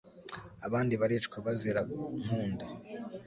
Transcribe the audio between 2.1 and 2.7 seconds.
Nkunda